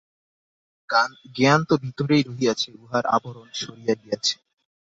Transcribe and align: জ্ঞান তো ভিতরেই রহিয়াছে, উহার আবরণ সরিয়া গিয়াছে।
জ্ঞান 1.35 1.59
তো 1.69 1.73
ভিতরেই 1.83 2.23
রহিয়াছে, 2.23 2.69
উহার 2.83 3.05
আবরণ 3.15 3.47
সরিয়া 3.61 3.93
গিয়াছে। 4.01 4.35